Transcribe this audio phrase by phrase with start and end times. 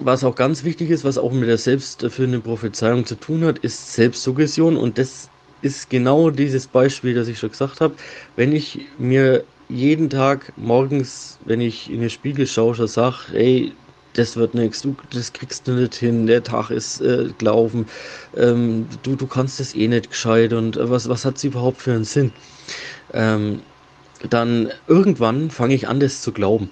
[0.00, 3.92] was auch ganz wichtig ist, was auch mit der selbsterfüllenden Prophezeiung zu tun hat, ist
[3.94, 4.76] Selbstsuggestion.
[4.76, 5.28] Und das
[5.62, 7.94] ist genau dieses Beispiel, das ich schon gesagt habe.
[8.36, 13.72] Wenn ich mir jeden Tag morgens, wenn ich in den Spiegel schaue, schon sage, ey,
[14.14, 17.86] das wird nichts, du, das kriegst du nicht hin, der Tag ist äh, gelaufen,
[18.36, 21.80] ähm, du, du kannst das eh nicht gescheit und äh, was, was hat es überhaupt
[21.80, 22.32] für einen Sinn?
[23.12, 23.62] Ähm,
[24.28, 26.70] dann irgendwann fange ich an, das zu glauben.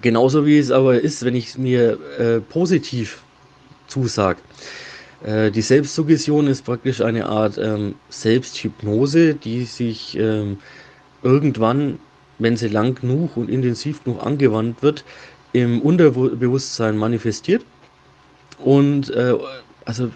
[0.00, 3.22] Genauso wie es aber ist, wenn ich mir äh, positiv
[3.86, 4.40] zusage.
[5.24, 10.58] Äh, die Selbstsuggestion ist praktisch eine Art ähm, Selbsthypnose, die sich ähm,
[11.22, 11.98] irgendwann,
[12.38, 15.04] wenn sie lang genug und intensiv genug angewandt wird,
[15.52, 17.64] im Unterbewusstsein manifestiert
[18.58, 19.34] und äh,
[19.84, 20.10] also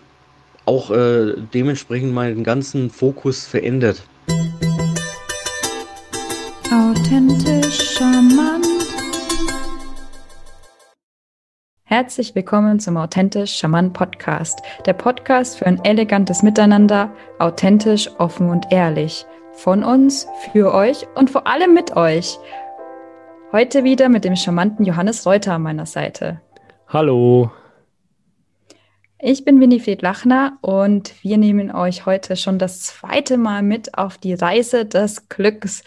[0.66, 4.02] auch äh, dementsprechend meinen ganzen Fokus verändert.
[11.90, 18.70] Herzlich willkommen zum Authentisch Charmant Podcast, der Podcast für ein elegantes Miteinander, authentisch, offen und
[18.70, 19.24] ehrlich.
[19.54, 22.36] Von uns, für euch und vor allem mit euch.
[23.52, 26.42] Heute wieder mit dem charmanten Johannes Reuter an meiner Seite.
[26.88, 27.50] Hallo.
[29.18, 34.18] Ich bin Winifred Lachner und wir nehmen euch heute schon das zweite Mal mit auf
[34.18, 35.82] die Reise des Glücks.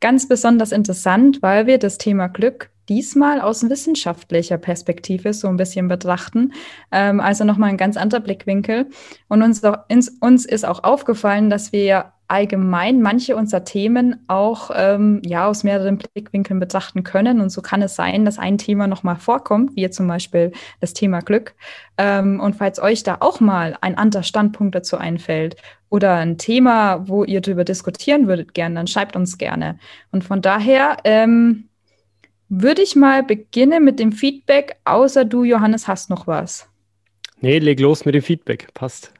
[0.00, 5.88] Ganz besonders interessant, weil wir das Thema Glück diesmal aus wissenschaftlicher Perspektive so ein bisschen
[5.88, 6.52] betrachten.
[6.90, 8.86] Ähm, also nochmal ein ganz anderer Blickwinkel.
[9.28, 14.70] Und uns, auch, ins, uns ist auch aufgefallen, dass wir allgemein manche unserer Themen auch
[14.74, 17.40] ähm, ja aus mehreren Blickwinkeln betrachten können.
[17.40, 21.20] Und so kann es sein, dass ein Thema nochmal vorkommt, wie zum Beispiel das Thema
[21.20, 21.54] Glück.
[21.96, 25.56] Ähm, und falls euch da auch mal ein anderer Standpunkt dazu einfällt
[25.88, 29.78] oder ein Thema, wo ihr darüber diskutieren würdet gerne, dann schreibt uns gerne.
[30.12, 31.67] Und von daher ähm,
[32.48, 36.68] würde ich mal beginnen mit dem Feedback, außer du, Johannes, hast noch was.
[37.40, 38.72] Nee, leg los mit dem Feedback.
[38.74, 39.12] Passt.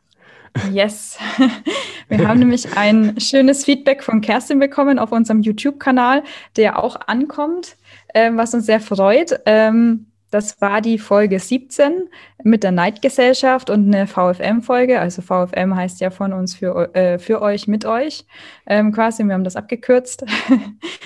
[0.72, 1.18] Yes.
[2.08, 6.24] Wir haben nämlich ein schönes Feedback von Kerstin bekommen auf unserem YouTube-Kanal,
[6.56, 7.76] der auch ankommt,
[8.14, 9.38] äh, was uns sehr freut.
[9.44, 12.08] Ähm, das war die Folge 17
[12.44, 15.00] mit der Neidgesellschaft und eine VFM-Folge.
[15.00, 18.26] Also VFM heißt ja von uns für, äh, für euch, mit euch
[18.66, 19.24] ähm, quasi.
[19.24, 20.24] Wir haben das abgekürzt.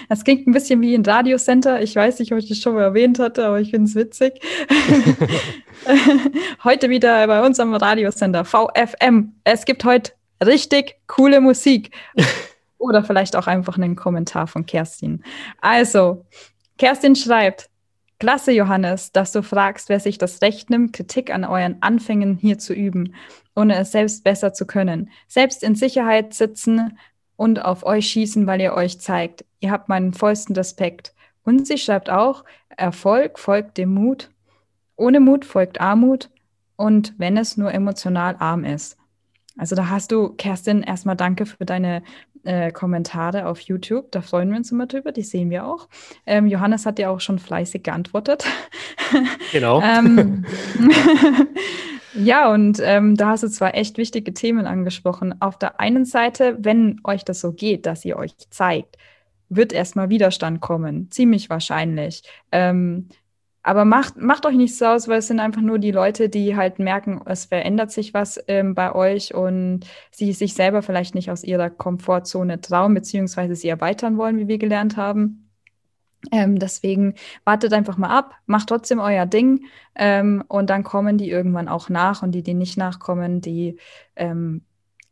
[0.08, 1.80] Das klingt ein bisschen wie ein Radiocenter.
[1.80, 4.42] Ich weiß nicht, ob ich das schon mal erwähnt hatte, aber ich finde es witzig.
[6.64, 9.32] heute wieder bei unserem Radiosender VFM.
[9.44, 10.12] Es gibt heute
[10.44, 11.90] richtig coole Musik.
[12.78, 15.22] Oder vielleicht auch einfach einen Kommentar von Kerstin.
[15.60, 16.24] Also,
[16.78, 17.70] Kerstin schreibt,
[18.22, 22.56] Klasse, Johannes, dass du fragst, wer sich das Recht nimmt, Kritik an euren Anfängen hier
[22.56, 23.16] zu üben,
[23.56, 25.10] ohne es selbst besser zu können.
[25.26, 26.96] Selbst in Sicherheit sitzen
[27.34, 29.44] und auf euch schießen, weil ihr euch zeigt.
[29.58, 31.14] Ihr habt meinen vollsten Respekt.
[31.42, 34.30] Und sie schreibt auch, Erfolg folgt dem Mut.
[34.94, 36.30] Ohne Mut folgt Armut.
[36.76, 38.96] Und wenn es nur emotional arm ist.
[39.58, 42.04] Also da hast du, Kerstin, erstmal danke für deine
[42.44, 44.10] äh, Kommentare auf YouTube.
[44.10, 45.88] Da freuen wir uns immer drüber, die sehen wir auch.
[46.26, 48.44] Ähm, Johannes hat ja auch schon fleißig geantwortet.
[49.52, 49.82] Genau.
[49.82, 50.46] ähm,
[52.14, 55.34] ja, und ähm, da hast du zwar echt wichtige Themen angesprochen.
[55.42, 58.96] Auf der einen Seite, wenn euch das so geht, dass ihr euch zeigt,
[59.50, 62.22] wird erstmal Widerstand kommen, ziemlich wahrscheinlich.
[62.52, 63.08] Ähm,
[63.62, 66.56] aber macht, macht euch nicht so aus, weil es sind einfach nur die Leute, die
[66.56, 69.80] halt merken, es verändert sich was ähm, bei euch und
[70.10, 74.58] sie sich selber vielleicht nicht aus ihrer Komfortzone trauen, beziehungsweise sie erweitern wollen, wie wir
[74.58, 75.48] gelernt haben.
[76.30, 77.14] Ähm, deswegen
[77.44, 81.88] wartet einfach mal ab, macht trotzdem euer Ding ähm, und dann kommen die irgendwann auch
[81.88, 83.78] nach und die, die nicht nachkommen, die
[84.14, 84.62] ähm,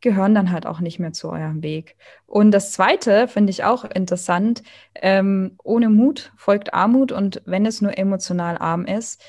[0.01, 1.97] gehören dann halt auch nicht mehr zu eurem Weg.
[2.27, 4.63] Und das Zweite finde ich auch interessant,
[4.95, 9.23] ähm, ohne Mut folgt Armut und wenn es nur emotional arm ist,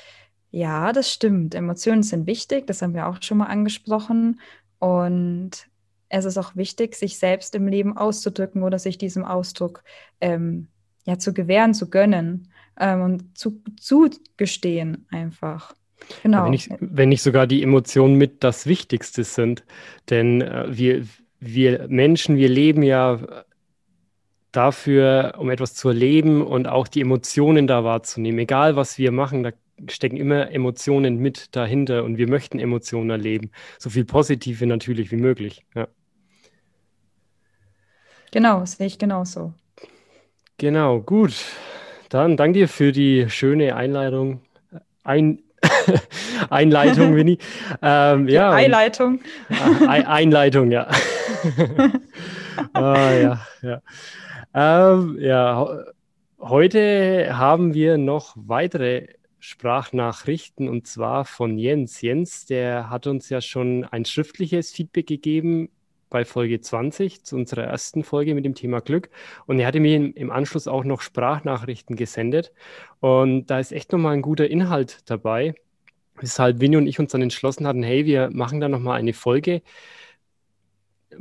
[0.50, 1.54] ja, das stimmt.
[1.54, 4.40] Emotionen sind wichtig, das haben wir auch schon mal angesprochen.
[4.78, 5.66] Und
[6.10, 9.82] es ist auch wichtig, sich selbst im Leben auszudrücken oder sich diesem Ausdruck
[10.20, 10.68] ähm,
[11.04, 15.74] ja zu gewähren, zu gönnen ähm, und zu, zugestehen einfach.
[16.22, 16.44] Genau.
[16.44, 19.64] Wenn nicht, wenn nicht sogar die Emotionen mit das Wichtigste sind.
[20.10, 21.06] Denn äh, wir,
[21.40, 23.44] wir Menschen, wir leben ja
[24.52, 28.38] dafür, um etwas zu erleben und auch die Emotionen da wahrzunehmen.
[28.38, 29.50] Egal, was wir machen, da
[29.88, 33.50] stecken immer Emotionen mit dahinter und wir möchten Emotionen erleben.
[33.78, 35.64] So viel Positive natürlich wie möglich.
[35.74, 35.88] Ja.
[38.30, 39.54] Genau, sehe ich genauso.
[40.58, 41.34] Genau, gut.
[42.08, 44.42] Dann danke dir für die schöne Einleitung.
[45.02, 45.40] Ein,
[46.50, 47.38] Einleitung, Winnie.
[47.80, 49.20] Ähm, ja, Einleitung.
[49.86, 50.88] Ein, Einleitung, ja.
[52.72, 53.82] ah, ja, ja.
[54.54, 55.84] Ähm, ja,
[56.40, 62.00] heute haben wir noch weitere Sprachnachrichten und zwar von Jens.
[62.00, 65.68] Jens, der hat uns ja schon ein schriftliches Feedback gegeben
[66.12, 69.08] bei Folge 20, zu unserer ersten Folge mit dem Thema Glück.
[69.46, 72.52] Und er hatte mir im Anschluss auch noch Sprachnachrichten gesendet.
[73.00, 75.54] Und da ist echt nochmal ein guter Inhalt dabei,
[76.20, 79.62] weshalb Winnie und ich uns dann entschlossen hatten, hey, wir machen da nochmal eine Folge,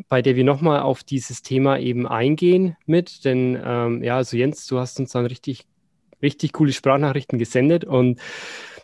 [0.10, 3.24] bei der wir nochmal auf dieses Thema eben eingehen mit.
[3.24, 5.66] Denn ähm, ja, also Jens, du hast uns dann richtig,
[6.22, 8.20] richtig coole Sprachnachrichten gesendet und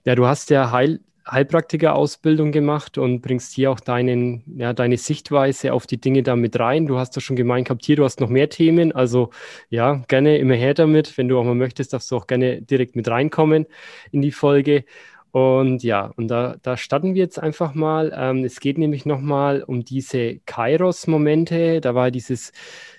[0.05, 5.73] ja, du hast ja Heil, Heilpraktiker-Ausbildung gemacht und bringst hier auch deinen, ja, deine Sichtweise
[5.73, 6.87] auf die Dinge da mit rein.
[6.87, 8.91] Du hast ja schon gemeint gehabt, hier, du hast noch mehr Themen.
[8.91, 9.31] Also
[9.69, 11.17] ja, gerne immer her damit.
[11.17, 13.65] Wenn du auch mal möchtest, darfst du auch gerne direkt mit reinkommen
[14.11, 14.85] in die Folge.
[15.31, 18.11] Und ja, und da, da starten wir jetzt einfach mal.
[18.15, 21.81] Ähm, es geht nämlich nochmal um diese Kairos-Momente.
[21.81, 22.53] Da war dieses,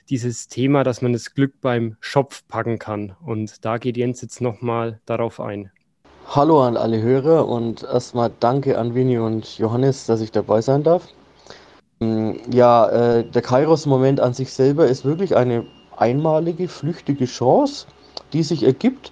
[0.08, 3.16] dieses Thema, dass man das Glück beim Schopf packen kann.
[3.24, 5.72] Und da geht Jens jetzt nochmal darauf ein.
[6.30, 10.82] Hallo an alle Hörer und erstmal danke an Winnie und Johannes, dass ich dabei sein
[10.82, 11.08] darf.
[12.00, 15.64] Mm, ja, äh, der Kairos-Moment an sich selber ist wirklich eine
[15.96, 17.86] einmalige, flüchtige Chance,
[18.34, 19.10] die sich ergibt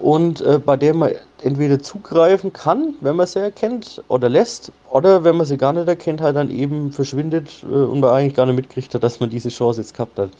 [0.00, 5.22] und äh, bei der man entweder zugreifen kann, wenn man sie erkennt oder lässt, oder
[5.22, 8.46] wenn man sie gar nicht erkennt, halt dann eben verschwindet äh, und man eigentlich gar
[8.46, 10.30] nicht mitkriegt hat, dass man diese Chance jetzt gehabt hat.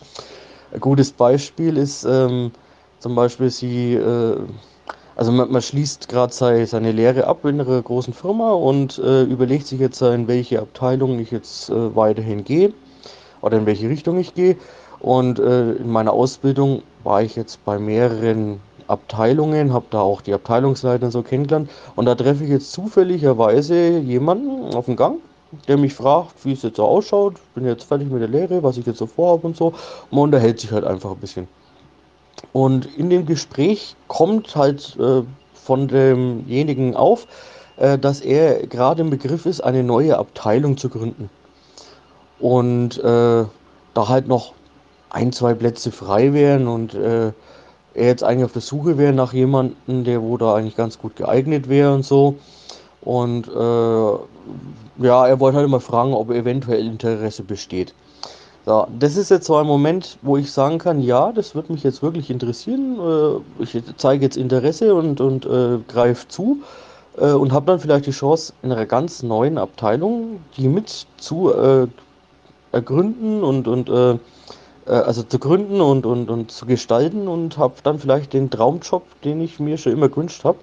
[0.72, 2.50] Ein gutes Beispiel ist ähm,
[2.98, 4.38] zum Beispiel sie äh,
[5.16, 9.22] also man, man schließt gerade sei, seine Lehre ab in einer großen Firma und äh,
[9.22, 12.72] überlegt sich jetzt, in welche Abteilung ich jetzt äh, weiterhin gehe
[13.40, 14.56] oder in welche Richtung ich gehe.
[15.00, 20.34] Und äh, in meiner Ausbildung war ich jetzt bei mehreren Abteilungen, habe da auch die
[20.34, 21.70] Abteilungsleiter so kennengelernt.
[21.96, 25.18] Und da treffe ich jetzt zufälligerweise jemanden auf dem Gang,
[25.66, 27.36] der mich fragt, wie es jetzt so ausschaut.
[27.54, 29.68] Bin jetzt fertig mit der Lehre, was ich jetzt so vorhabe und so.
[29.68, 29.76] Und
[30.10, 31.48] man unterhält sich halt einfach ein bisschen.
[32.52, 35.22] Und in dem Gespräch kommt halt äh,
[35.54, 37.26] von demjenigen auf,
[37.76, 41.28] äh, dass er gerade im Begriff ist, eine neue Abteilung zu gründen.
[42.38, 43.44] Und äh,
[43.94, 44.52] da halt noch
[45.10, 47.32] ein, zwei Plätze frei wären und äh,
[47.94, 51.16] er jetzt eigentlich auf der Suche wäre nach jemandem, der wo da eigentlich ganz gut
[51.16, 52.36] geeignet wäre und so.
[53.00, 57.94] Und äh, ja, er wollte halt immer fragen, ob eventuell Interesse besteht.
[58.66, 61.84] Ja, das ist jetzt so ein Moment, wo ich sagen kann, ja, das wird mich
[61.84, 62.98] jetzt wirklich interessieren.
[62.98, 66.58] Äh, ich zeige jetzt Interesse und, und äh, greife zu
[67.16, 71.52] äh, und habe dann vielleicht die Chance, in einer ganz neuen Abteilung die mit zu
[71.54, 71.86] äh,
[72.72, 74.18] ergründen und, und äh, äh,
[74.90, 79.40] also zu gründen und, und, und zu gestalten und habe dann vielleicht den Traumjob, den
[79.40, 80.58] ich mir schon immer gewünscht habe.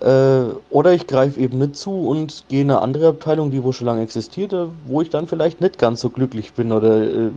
[0.00, 3.72] Äh, oder ich greife eben nicht zu und gehe in eine andere Abteilung, die wo
[3.72, 4.54] schon lange existiert,
[4.86, 6.72] wo ich dann vielleicht nicht ganz so glücklich bin.
[6.72, 7.30] Oder äh,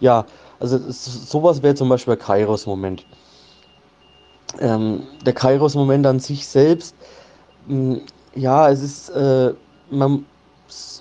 [0.00, 0.26] ja,
[0.58, 3.04] also sowas wäre zum Beispiel der Kairos-Moment.
[4.60, 6.96] Ähm, der Kairos-Moment an sich selbst,
[7.68, 8.00] mh, hm,
[8.34, 9.52] ja, es ist, äh,
[9.90, 10.24] man,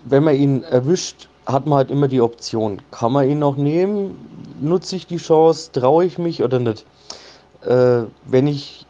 [0.06, 2.82] wenn man ihn erwischt, hat man halt immer die Option.
[2.92, 4.18] Kann man ihn noch nehmen?
[4.60, 5.72] Nutze ich die Chance?
[5.72, 6.86] Traue ich mich oder nicht?
[7.62, 8.87] Äh, wenn ich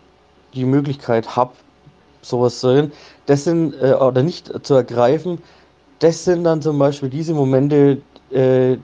[0.57, 1.51] die Möglichkeit habe,
[2.21, 2.91] sowas zu sehen,
[3.25, 5.39] das sind, äh, oder nicht zu ergreifen,
[5.99, 8.01] das sind dann zum Beispiel diese Momente,
[8.31, 8.77] äh,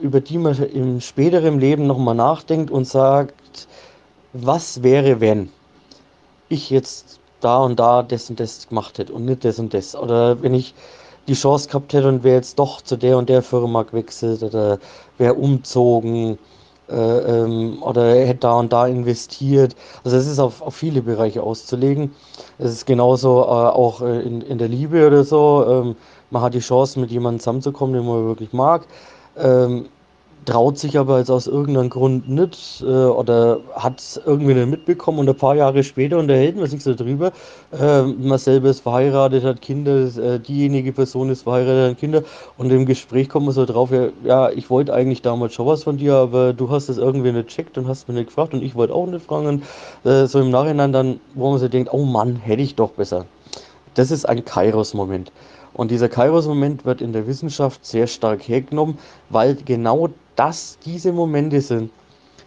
[0.00, 3.68] über die man im späteren Leben nochmal nachdenkt und sagt,
[4.32, 5.50] was wäre, wenn
[6.48, 9.94] ich jetzt da und da das und das gemacht hätte und nicht das und das.
[9.94, 10.74] Oder wenn ich
[11.28, 14.78] die Chance gehabt hätte und wäre jetzt doch zu der und der Firma gewechselt oder
[15.18, 16.38] wäre umzogen
[16.88, 19.74] äh, ähm, oder er hätte da und da investiert.
[20.04, 22.12] Also es ist auf, auf viele Bereiche auszulegen.
[22.58, 25.64] Es ist genauso äh, auch äh, in, in der Liebe oder so.
[25.68, 25.96] Ähm,
[26.30, 28.86] man hat die Chance, mit jemandem zusammenzukommen, den man wirklich mag.
[29.36, 29.86] Ähm,
[30.46, 35.18] traut sich aber jetzt aus irgendeinem Grund nicht äh, oder hat es irgendwie nicht mitbekommen
[35.18, 37.32] und ein paar Jahre später unterhält man sich so drüber.
[37.78, 42.22] Äh, man selber ist verheiratet, hat Kinder, äh, diejenige Person ist verheiratet, hat Kinder
[42.56, 45.82] und im Gespräch kommt man so drauf, ja, ja, ich wollte eigentlich damals schon was
[45.82, 48.62] von dir, aber du hast es irgendwie nicht checkt und hast mich nicht gefragt und
[48.62, 49.46] ich wollte auch nicht fragen.
[49.46, 49.64] Und,
[50.10, 53.26] äh, so im Nachhinein dann, wo man so denkt, oh Mann, hätte ich doch besser.
[53.94, 55.32] Das ist ein Kairos-Moment.
[55.76, 58.96] Und dieser Kairos-Moment wird in der Wissenschaft sehr stark hergenommen,
[59.28, 61.90] weil genau das diese Momente sind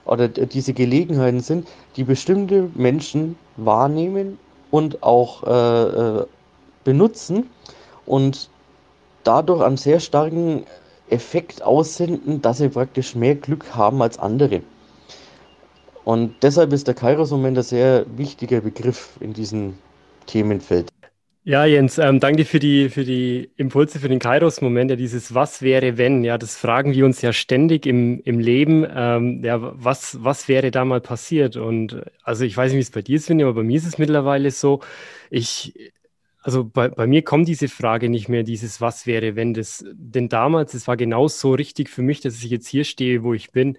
[0.05, 4.39] oder diese Gelegenheiten sind, die bestimmte Menschen wahrnehmen
[4.71, 6.25] und auch äh, äh,
[6.83, 7.47] benutzen
[8.07, 8.49] und
[9.23, 10.65] dadurch einen sehr starken
[11.11, 14.63] Effekt aussenden, dass sie praktisch mehr Glück haben als andere.
[16.03, 19.77] Und deshalb ist der Kairos-Moment ein sehr wichtiger Begriff in diesem
[20.25, 20.88] Themenfeld.
[21.49, 24.91] Ja, Jens, ähm, danke für die, für die Impulse, für den Kairos-Moment.
[24.91, 26.23] Ja, dieses Was wäre, wenn?
[26.23, 28.85] Ja, das fragen wir uns ja ständig im, im Leben.
[28.87, 31.57] Ähm, ja, was, was wäre da mal passiert?
[31.57, 33.97] Und also ich weiß nicht, wie es bei dir ist, aber bei mir ist es
[33.97, 34.81] mittlerweile so,
[35.31, 35.73] ich,
[36.43, 40.29] also bei, bei mir kommt diese Frage nicht mehr, dieses Was wäre, wenn das, denn
[40.29, 43.51] damals, es war genau so richtig für mich, dass ich jetzt hier stehe, wo ich
[43.51, 43.75] bin.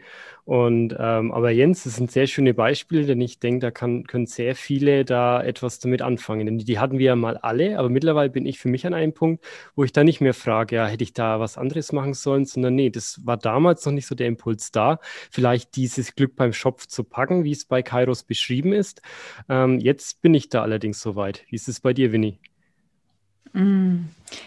[0.51, 4.27] Und ähm, aber Jens, das sind sehr schöne Beispiele, denn ich denke, da kann, können
[4.27, 6.45] sehr viele da etwas damit anfangen.
[6.45, 9.15] Denn die, hatten wir ja mal alle, aber mittlerweile bin ich für mich an einem
[9.15, 9.45] Punkt,
[9.77, 12.75] wo ich da nicht mehr frage, ja, hätte ich da was anderes machen sollen, sondern
[12.75, 14.99] nee, das war damals noch nicht so der Impuls da,
[15.31, 19.03] vielleicht dieses Glück beim Schopf zu packen, wie es bei Kairos beschrieben ist.
[19.49, 21.45] Ähm, jetzt bin ich da allerdings soweit.
[21.49, 22.41] Wie ist es bei dir, Winnie?
[23.53, 24.05] Mm.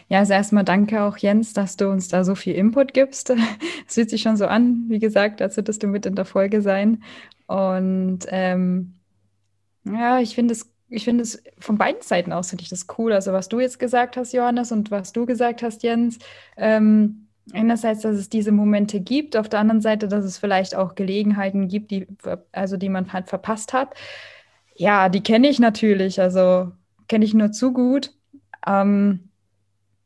[0.08, 3.34] Ja, also erstmal danke auch Jens, dass du uns da so viel Input gibst.
[3.88, 6.62] Es fühlt sich schon so an, wie gesagt, als würdest du mit in der Folge
[6.62, 7.04] sein.
[7.48, 8.94] Und ähm,
[9.84, 13.12] ja, ich finde es, ich finde es von beiden Seiten aus finde ich das cool.
[13.12, 16.20] Also was du jetzt gesagt hast, Johannes, und was du gesagt hast, Jens.
[16.56, 20.96] Ähm, einerseits, dass es diese Momente gibt, auf der anderen Seite, dass es vielleicht auch
[20.96, 22.08] Gelegenheiten gibt, die,
[22.52, 23.94] also die man halt verpasst hat.
[24.76, 26.72] Ja, die kenne ich natürlich, also
[27.08, 28.14] kenne ich nur zu gut.
[28.68, 29.30] Ähm,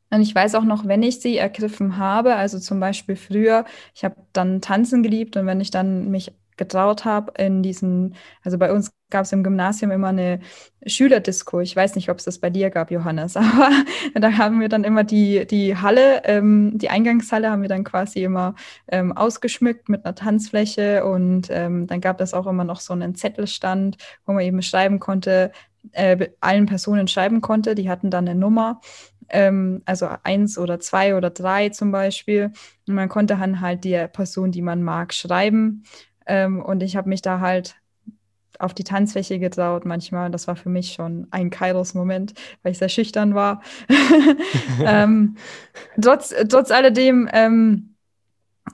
[0.09, 4.05] und ich weiß auch noch, wenn ich sie ergriffen habe, also zum Beispiel früher, ich
[4.05, 8.71] habe dann tanzen geliebt und wenn ich dann mich getraut habe in diesen, also bei
[8.71, 10.39] uns gab es im Gymnasium immer eine
[10.85, 11.61] Schülerdisco.
[11.61, 13.69] Ich weiß nicht, ob es das bei dir gab, Johannes, aber
[14.15, 18.23] da haben wir dann immer die, die Halle, ähm, die Eingangshalle haben wir dann quasi
[18.23, 18.55] immer
[18.87, 23.15] ähm, ausgeschmückt mit einer Tanzfläche und ähm, dann gab es auch immer noch so einen
[23.15, 25.51] Zettelstand, wo man eben schreiben konnte,
[25.91, 27.75] äh, allen Personen schreiben konnte.
[27.75, 28.81] Die hatten dann eine Nummer,
[29.29, 32.51] ähm, also eins oder zwei oder drei zum Beispiel.
[32.87, 35.83] Und man konnte dann halt die Person, die man mag, schreiben.
[36.25, 37.75] Ähm, und ich habe mich da halt
[38.59, 40.31] auf die Tanzfläche getraut manchmal.
[40.31, 43.61] Das war für mich schon ein Kairos-Moment, weil ich sehr schüchtern war.
[44.85, 45.35] ähm,
[46.01, 47.96] trotz, trotz alledem, ähm,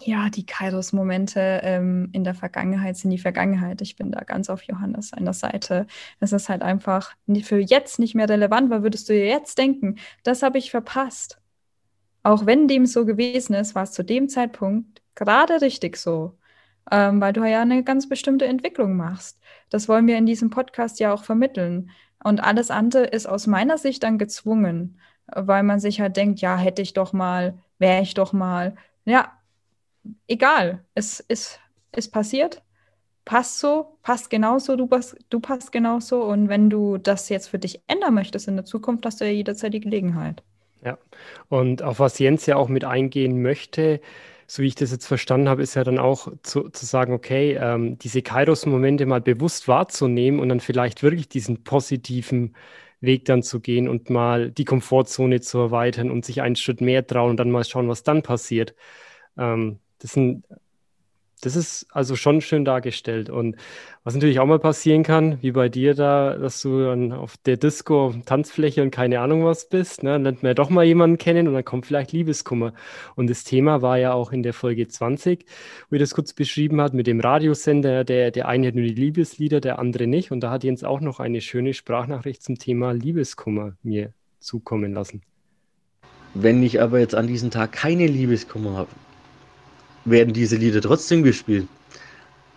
[0.02, 3.82] ja, die Kairos-Momente ähm, in der Vergangenheit sind die Vergangenheit.
[3.82, 5.88] Ich bin da ganz auf Johannes seiner Seite.
[6.20, 10.42] Es ist halt einfach für jetzt nicht mehr relevant, weil würdest du jetzt denken, das
[10.44, 11.40] habe ich verpasst.
[12.24, 16.38] Auch wenn dem so gewesen ist, war es zu dem Zeitpunkt gerade richtig so,
[16.92, 19.40] ähm, weil du ja eine ganz bestimmte Entwicklung machst.
[19.70, 21.92] Das wollen wir in diesem Podcast ja auch vermitteln.
[22.24, 26.58] Und alles andere ist aus meiner Sicht dann gezwungen, weil man sich halt denkt, ja,
[26.58, 28.76] hätte ich doch mal, wäre ich doch mal.
[29.06, 29.34] Ja,
[30.28, 31.60] egal, es ist,
[31.96, 32.62] ist passiert,
[33.26, 36.24] passt so, passt genauso, du, passt, du passt genauso.
[36.24, 39.32] Und wenn du das jetzt für dich ändern möchtest in der Zukunft, hast du ja
[39.32, 40.44] jederzeit die Gelegenheit.
[40.84, 40.98] Ja,
[41.48, 44.02] und auf was Jens ja auch mit eingehen möchte,
[44.48, 47.58] so wie ich das jetzt verstanden habe, ist ja dann auch zu, zu sagen, okay,
[47.60, 52.54] ähm, diese Kairos-Momente mal bewusst wahrzunehmen und dann vielleicht wirklich diesen positiven
[53.00, 57.08] Weg dann zu gehen und mal die Komfortzone zu erweitern und sich einen Schritt mehr
[57.08, 58.76] trauen und dann mal schauen, was dann passiert.
[59.38, 60.44] Ähm, das, sind,
[61.42, 63.30] das ist also schon schön dargestellt.
[63.30, 63.56] Und
[64.04, 67.56] was natürlich auch mal passieren kann, wie bei dir da, dass du dann auf der
[67.56, 71.18] Disco, Tanzfläche und keine Ahnung was bist, ne, dann lernt man ja doch mal jemanden
[71.18, 72.74] kennen und dann kommt vielleicht Liebeskummer.
[73.16, 75.46] Und das Thema war ja auch in der Folge 20,
[75.90, 78.94] wo ihr das kurz beschrieben hat, mit dem Radiosender, der, der eine hat nur die
[78.94, 80.32] Liebeslieder, der andere nicht.
[80.32, 85.22] Und da hat Jens auch noch eine schöne Sprachnachricht zum Thema Liebeskummer mir zukommen lassen.
[86.34, 88.90] Wenn ich aber jetzt an diesem Tag keine Liebeskummer habe,
[90.06, 91.68] werden diese Lieder trotzdem gespielt.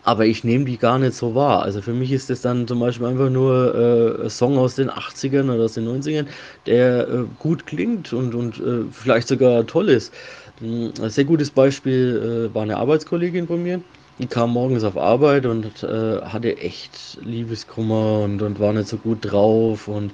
[0.04, 1.62] Aber ich nehme die gar nicht so wahr.
[1.62, 3.74] Also für mich ist das dann zum Beispiel einfach nur
[4.20, 6.26] äh, ein Song aus den 80ern oder aus den 90ern,
[6.66, 10.14] der äh, gut klingt und, und äh, vielleicht sogar toll ist.
[10.60, 13.80] Hm, ein sehr gutes Beispiel äh, war eine Arbeitskollegin von mir.
[14.18, 18.96] Die kam morgens auf Arbeit und äh, hatte echt Liebeskummer und, und war nicht so
[18.98, 20.12] gut drauf und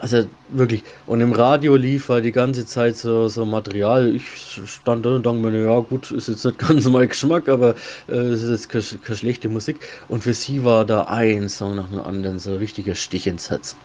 [0.00, 0.84] also wirklich.
[1.06, 4.14] Und im Radio lief halt die ganze Zeit so, so Material.
[4.14, 4.24] Ich
[4.66, 7.74] stand da und dachte mir, ja gut, ist jetzt nicht ganz mein Geschmack, aber
[8.08, 9.80] äh, es ist jetzt keine, keine, schlechte Musik.
[10.08, 13.50] Und für sie war da ein Song nach dem anderen so ein richtiger Stich ins
[13.50, 13.76] Herz.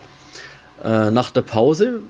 [0.83, 2.01] Äh, nach der Pause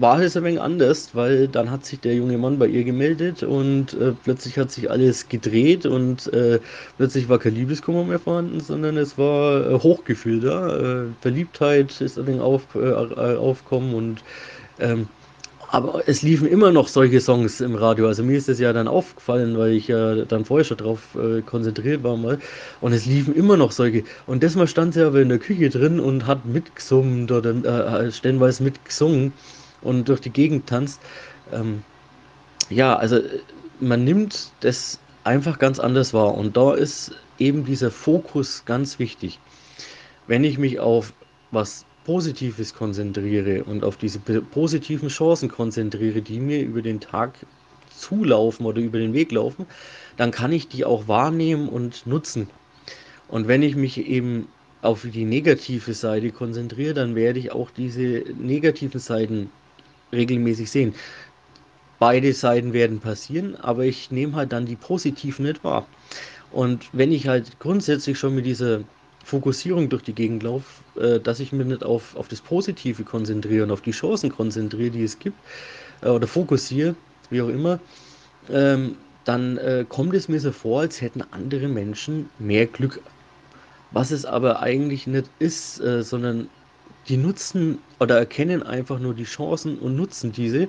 [0.00, 3.44] war es ein wenig anders, weil dann hat sich der junge Mann bei ihr gemeldet
[3.44, 6.58] und äh, plötzlich hat sich alles gedreht und äh,
[6.96, 11.04] plötzlich war kein Liebeskummer mehr vorhanden, sondern es war äh, Hochgefühl da.
[11.04, 14.24] Äh, Verliebtheit ist ein wenig auf, äh, äh, aufkommen und
[14.80, 15.08] ähm,
[15.68, 18.06] aber es liefen immer noch solche Songs im Radio.
[18.06, 21.40] Also mir ist das ja dann aufgefallen, weil ich ja dann vorher schon drauf äh,
[21.42, 22.38] konzentriert war mal.
[22.80, 24.04] Und es liefen immer noch solche.
[24.26, 28.12] Und das mal stand sie aber in der Küche drin und hat mitgesummt oder äh,
[28.12, 29.32] stellenweise mitgesungen
[29.84, 31.00] und durch die Gegend tanzt.
[31.52, 31.82] Ähm,
[32.70, 33.20] ja, also
[33.80, 36.34] man nimmt das einfach ganz anders wahr.
[36.34, 39.38] Und da ist eben dieser Fokus ganz wichtig.
[40.26, 41.12] Wenn ich mich auf
[41.50, 47.34] was Positives konzentriere und auf diese positiven Chancen konzentriere, die mir über den Tag
[47.96, 49.66] zulaufen oder über den Weg laufen,
[50.16, 52.48] dann kann ich die auch wahrnehmen und nutzen.
[53.28, 54.48] Und wenn ich mich eben
[54.82, 59.50] auf die negative Seite konzentriere, dann werde ich auch diese negativen Seiten
[60.14, 60.94] regelmäßig sehen.
[61.98, 65.86] Beide Seiten werden passieren, aber ich nehme halt dann die positiven nicht wahr.
[66.52, 68.80] Und wenn ich halt grundsätzlich schon mit dieser
[69.24, 73.64] Fokussierung durch die Gegend laufe, äh, dass ich mich nicht auf, auf das Positive konzentriere
[73.64, 75.36] und auf die Chancen konzentriere, die es gibt,
[76.02, 76.94] äh, oder fokussiere,
[77.30, 77.80] wie auch immer,
[78.50, 83.00] ähm, dann äh, kommt es mir so vor, als hätten andere Menschen mehr Glück
[83.94, 86.48] was es aber eigentlich nicht ist, äh, sondern
[87.08, 90.68] die nutzen oder erkennen einfach nur die Chancen und nutzen diese.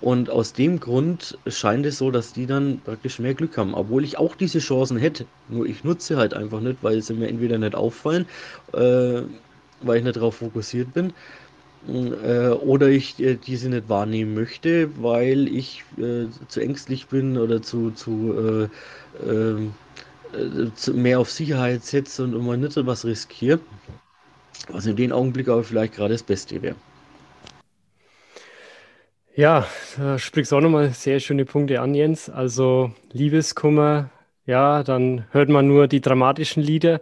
[0.00, 4.02] Und aus dem Grund scheint es so, dass die dann praktisch mehr Glück haben, obwohl
[4.04, 5.26] ich auch diese Chancen hätte.
[5.48, 8.26] Nur ich nutze halt einfach nicht, weil sie mir entweder nicht auffallen,
[8.72, 9.22] äh,
[9.80, 11.12] weil ich nicht darauf fokussiert bin,
[11.88, 17.62] äh, oder ich äh, diese nicht wahrnehmen möchte, weil ich äh, zu ängstlich bin oder
[17.62, 18.68] zu, zu
[19.22, 23.60] äh, äh, mehr auf Sicherheit setze und immer nicht so was riskiere.
[24.68, 26.76] Was in dem Augenblick aber vielleicht gerade das Beste wäre.
[29.34, 29.66] Ja,
[29.96, 32.28] da sprichst du auch nochmal sehr schöne Punkte an, Jens.
[32.28, 34.10] Also Liebeskummer,
[34.46, 37.00] ja, dann hört man nur die dramatischen Lieder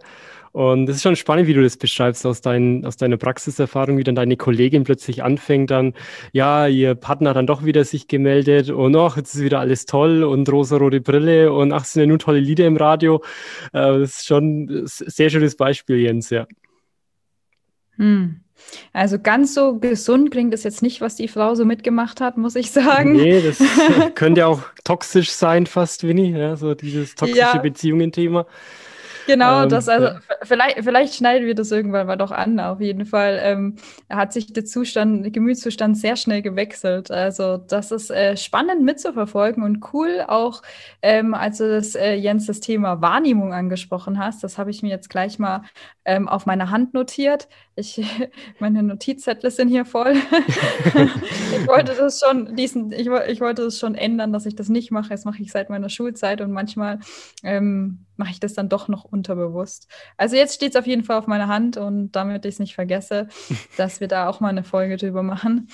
[0.53, 4.03] und das ist schon spannend, wie du das beschreibst aus, dein, aus deiner Praxiserfahrung, wie
[4.03, 5.93] dann deine Kollegin plötzlich anfängt, dann,
[6.33, 9.85] ja, ihr Partner hat dann doch wieder sich gemeldet und ach, jetzt ist wieder alles
[9.85, 13.23] toll und rosa-rote Brille und ach, sind ja nur tolle Lieder im Radio.
[13.71, 16.47] Äh, das ist schon ein sehr schönes Beispiel, Jens, ja.
[18.01, 18.41] Hm.
[18.93, 22.55] Also ganz so gesund klingt es jetzt nicht, was die Frau so mitgemacht hat, muss
[22.55, 23.13] ich sagen.
[23.13, 23.61] Nee, das
[24.15, 27.57] könnte ja auch toxisch sein, fast, Winnie, ja, so dieses toxische ja.
[27.57, 28.45] Beziehungen-Thema.
[29.27, 30.19] Genau, ähm, das also ja.
[30.43, 32.59] vielleicht, vielleicht schneiden wir das irgendwann mal doch an.
[32.59, 33.75] Auf jeden Fall ähm,
[34.09, 37.11] hat sich der Zustand, der Gemütszustand sehr schnell gewechselt.
[37.11, 40.61] Also das ist äh, spannend mitzuverfolgen und cool auch,
[41.01, 44.43] ähm, als du das äh, Jens das Thema Wahrnehmung angesprochen hast.
[44.43, 45.63] Das habe ich mir jetzt gleich mal
[46.05, 47.47] ähm, auf meine Hand notiert.
[47.75, 48.01] Ich,
[48.59, 50.13] meine Notizzettel sind hier voll.
[50.93, 54.91] ich wollte das schon, diesen, ich, ich wollte das schon ändern, dass ich das nicht
[54.91, 55.09] mache.
[55.09, 56.99] Das mache ich seit meiner Schulzeit und manchmal
[57.43, 59.87] ähm, mache ich das dann doch noch unterbewusst.
[60.15, 62.75] Also jetzt steht es auf jeden Fall auf meiner Hand und damit ich es nicht
[62.75, 63.27] vergesse,
[63.77, 65.69] dass wir da auch mal eine Folge drüber machen.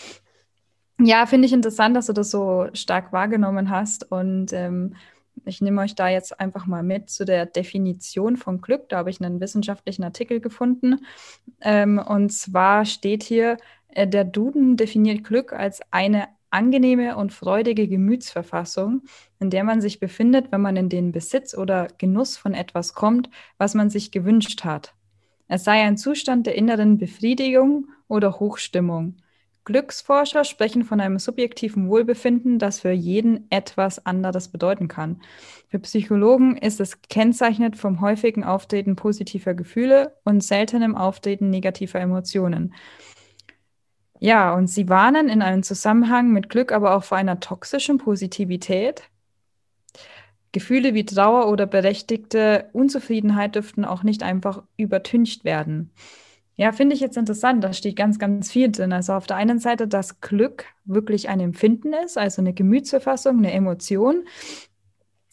[0.97, 4.95] Ja, finde ich interessant, dass du das so stark wahrgenommen hast und ähm,
[5.43, 8.87] ich nehme euch da jetzt einfach mal mit zu der Definition von Glück.
[8.89, 11.05] Da habe ich einen wissenschaftlichen Artikel gefunden.
[11.61, 13.57] Ähm, und zwar steht hier,
[13.89, 19.03] äh, der Duden definiert Glück als eine angenehme und freudige Gemütsverfassung,
[19.39, 23.29] in der man sich befindet, wenn man in den Besitz oder Genuss von etwas kommt,
[23.59, 24.95] was man sich gewünscht hat.
[25.47, 29.17] Es sei ein Zustand der inneren Befriedigung oder Hochstimmung.
[29.65, 35.21] Glücksforscher sprechen von einem subjektiven Wohlbefinden, das für jeden etwas anderes bedeuten kann.
[35.67, 42.73] Für Psychologen ist es kennzeichnet vom häufigen Auftreten positiver Gefühle und seltenem Auftreten negativer Emotionen.
[44.19, 49.03] Ja, und sie warnen in einem Zusammenhang mit Glück aber auch vor einer toxischen Positivität.
[50.51, 55.91] Gefühle wie Trauer oder berechtigte Unzufriedenheit dürften auch nicht einfach übertüncht werden.
[56.55, 57.63] Ja, finde ich jetzt interessant.
[57.63, 58.91] Da steht ganz, ganz viel drin.
[58.91, 63.51] Also auf der einen Seite, dass Glück wirklich ein Empfinden ist, also eine Gemütsverfassung, eine
[63.51, 64.25] Emotion.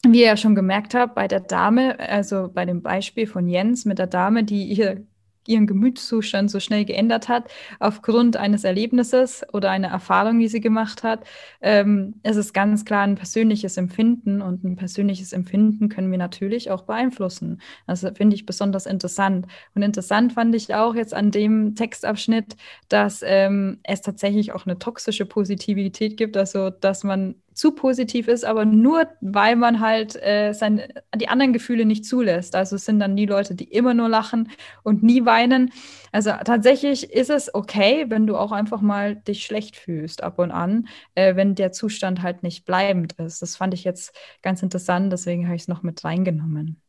[0.07, 3.87] Wie ihr ja schon gemerkt habt, bei der Dame, also bei dem Beispiel von Jens
[3.87, 5.07] mit der Dame, die ihr
[5.47, 11.03] ihren Gemütszustand so schnell geändert hat, aufgrund eines Erlebnisses oder einer Erfahrung, die sie gemacht
[11.03, 11.25] hat.
[11.61, 16.71] Ähm, es ist ganz klar ein persönliches Empfinden und ein persönliches Empfinden können wir natürlich
[16.71, 17.61] auch beeinflussen.
[17.87, 19.47] Das finde ich besonders interessant.
[19.75, 22.57] Und interessant fand ich auch jetzt an dem Textabschnitt,
[22.89, 28.45] dass ähm, es tatsächlich auch eine toxische Positivität gibt, also dass man zu positiv ist,
[28.45, 32.55] aber nur weil man halt äh, seine, die anderen Gefühle nicht zulässt.
[32.57, 34.51] Also es sind dann die Leute, die immer nur lachen
[34.83, 35.73] und nie weinen.
[36.13, 40.51] Also tatsächlich ist es okay, wenn du auch einfach mal dich schlecht fühlst ab und
[40.51, 43.43] an, äh, wenn der Zustand halt nicht bleibend ist.
[43.43, 46.84] Das fand ich jetzt ganz interessant, deswegen habe ich es noch mit reingenommen.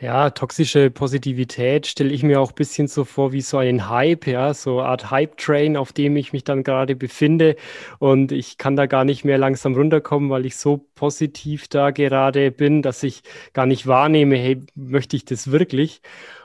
[0.00, 4.28] Ja, toxische Positivität stelle ich mir auch ein bisschen so vor wie so ein Hype,
[4.28, 7.56] ja, so eine Art Hype-Train, auf dem ich mich dann gerade befinde.
[7.98, 12.52] Und ich kann da gar nicht mehr langsam runterkommen, weil ich so positiv da gerade
[12.52, 16.00] bin, dass ich gar nicht wahrnehme, hey, möchte ich das wirklich?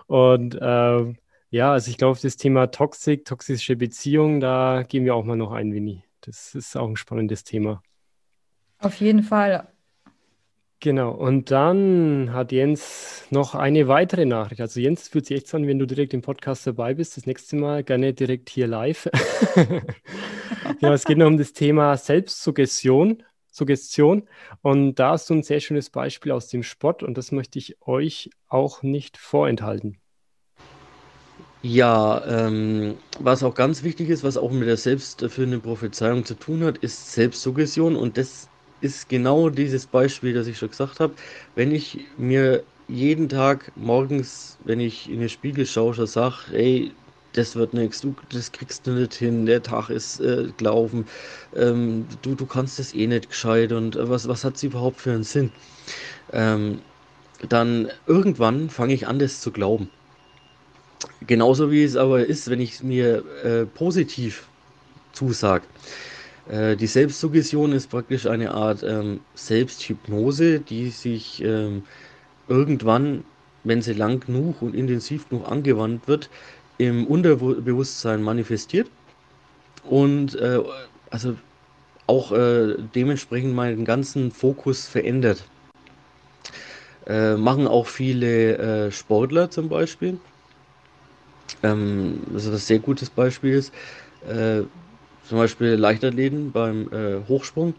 [0.08, 1.14] Und äh,
[1.52, 5.52] ja, also ich glaube, das Thema Toxik, toxische Beziehungen, da gehen wir auch mal noch
[5.52, 6.04] ein, Winnie.
[6.22, 7.84] Das ist auch ein spannendes Thema.
[8.80, 9.68] Auf jeden Fall.
[10.84, 14.60] Genau, und dann hat Jens noch eine weitere Nachricht.
[14.60, 17.16] Also Jens fühlt sich echt an, wenn du direkt im Podcast dabei bist.
[17.16, 19.08] Das nächste Mal gerne direkt hier live.
[20.82, 23.24] genau, es geht noch um das Thema Selbstsuggestion.
[23.50, 24.28] Suggestion.
[24.62, 27.78] Und da hast du ein sehr schönes Beispiel aus dem Sport und das möchte ich
[27.80, 30.02] euch auch nicht vorenthalten.
[31.62, 36.62] Ja, ähm, was auch ganz wichtig ist, was auch mit der selbsterfüllenden Prophezeiung zu tun
[36.66, 38.50] hat, ist Selbstsuggestion und das
[38.84, 41.14] ist genau dieses Beispiel, das ich schon gesagt habe.
[41.56, 46.92] Wenn ich mir jeden Tag morgens, wenn ich in den Spiegel schaue, schon sage, ey,
[47.32, 51.06] das wird nichts, du, das kriegst du nicht hin, der Tag ist äh, gelaufen,
[51.56, 55.00] ähm, du, du kannst das eh nicht gescheit und äh, was, was hat es überhaupt
[55.00, 55.52] für einen Sinn?
[56.32, 56.80] Ähm,
[57.50, 59.90] dann irgendwann fange ich an, das zu glauben.
[61.26, 64.48] Genauso wie es aber ist, wenn ich es mir äh, positiv
[65.14, 65.66] zusage.
[66.50, 71.84] Äh, die Selbstsuggestion ist praktisch eine Art ähm, Selbsthypnose, die sich ähm,
[72.48, 73.24] irgendwann,
[73.64, 76.30] wenn sie lang genug und intensiv genug angewandt wird,
[76.78, 78.90] im Unterbewusstsein manifestiert
[79.84, 80.60] und äh,
[81.10, 81.36] also
[82.08, 85.44] auch äh, dementsprechend meinen ganzen Fokus verändert.
[87.06, 90.18] Äh, machen auch viele äh, Sportler zum Beispiel.
[91.62, 93.74] Ähm, also das ein sehr gutes Beispiel ist.
[95.28, 97.74] Zum Beispiel Leichtathleten beim äh, Hochsprung,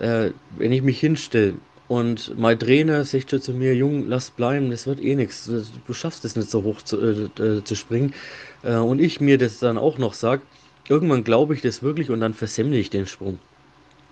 [0.00, 1.54] äh, wenn ich mich hinstelle
[1.88, 5.50] und mein Trainer sagt zu mir, Jung, lass bleiben, das wird eh nichts,
[5.86, 8.14] du schaffst es nicht so hoch zu, äh, äh, zu springen
[8.62, 10.42] äh, und ich mir das dann auch noch sage,
[10.88, 13.38] irgendwann glaube ich das wirklich und dann versemmle ich den Sprung.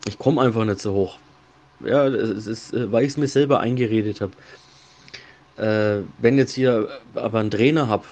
[0.06, 1.18] Ich komme einfach nicht so hoch.
[1.84, 4.32] Ja, es ist, äh, weil ich es mir selber eingeredet habe.
[5.56, 8.04] Äh, wenn jetzt hier aber einen Trainer habe,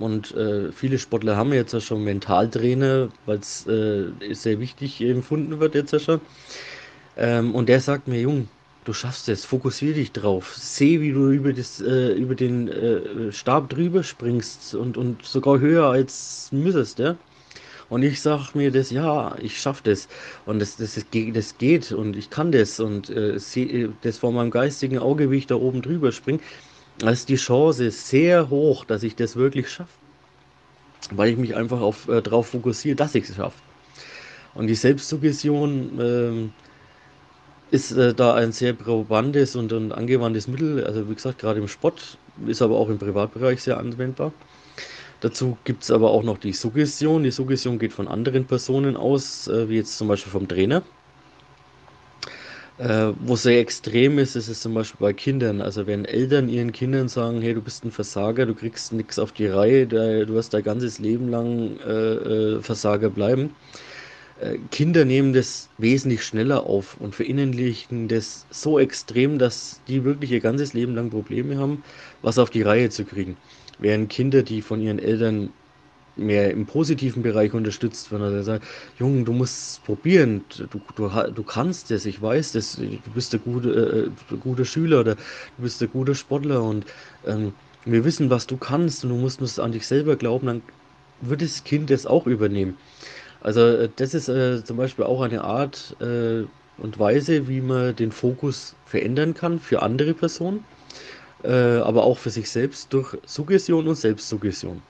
[0.00, 5.60] und äh, viele Sportler haben jetzt ja schon Mentaltrainer, weil es äh, sehr wichtig empfunden
[5.60, 6.20] wird jetzt ja schon.
[7.16, 8.48] Ähm, und der sagt mir, Jung,
[8.84, 10.54] du schaffst es, fokussier dich drauf.
[10.56, 15.58] Seh, wie du über, das, äh, über den äh, Stab drüber springst und, und sogar
[15.60, 17.16] höher als müsstest, ja.
[17.90, 20.08] Und ich sag mir das, ja, ich schaff das.
[20.44, 20.94] Und das, das,
[21.32, 22.80] das geht und ich kann das.
[22.80, 26.40] Und äh, seh, das vor meinem geistigen Auge, wie ich da oben drüber springe
[27.06, 29.92] ist die Chance sehr hoch, dass ich das wirklich schaffe.
[31.12, 33.58] Weil ich mich einfach auf, äh, darauf fokussiere, dass ich es schaffe.
[34.54, 40.84] Und die Selbstsuggestion äh, ist äh, da ein sehr probantes und, und angewandtes Mittel.
[40.84, 44.32] Also wie gesagt, gerade im Sport, ist aber auch im Privatbereich sehr anwendbar.
[45.20, 47.24] Dazu gibt es aber auch noch die Suggestion.
[47.24, 50.82] Die Suggestion geht von anderen Personen aus, äh, wie jetzt zum Beispiel vom Trainer.
[52.78, 55.60] Äh, wo sehr extrem ist, ist es zum Beispiel bei Kindern.
[55.60, 59.32] Also wenn Eltern ihren Kindern sagen, hey, du bist ein Versager, du kriegst nichts auf
[59.32, 63.56] die Reihe, du wirst dein ganzes Leben lang äh, äh, Versager bleiben.
[64.40, 70.30] Äh, Kinder nehmen das wesentlich schneller auf und verinnerlichen das so extrem, dass die wirklich
[70.30, 71.82] ihr ganzes Leben lang Probleme haben,
[72.22, 73.36] was auf die Reihe zu kriegen.
[73.78, 75.52] Während Kinder, die von ihren Eltern
[76.18, 78.64] mehr im positiven Bereich unterstützt, wenn er sagt,
[78.98, 83.32] Junge, du musst es probieren, du, du, du kannst es, ich weiß das, du bist
[83.32, 86.86] der gute, äh, gute Schüler oder du bist der gute Sportler und
[87.26, 87.52] ähm,
[87.84, 90.62] wir wissen, was du kannst und du musst nur an dich selber glauben, dann
[91.20, 92.76] wird das Kind das auch übernehmen.
[93.40, 96.44] Also äh, das ist äh, zum Beispiel auch eine Art äh,
[96.78, 100.64] und Weise, wie man den Fokus verändern kann für andere Personen,
[101.42, 104.82] äh, aber auch für sich selbst durch Suggestion und Selbstsuggestion.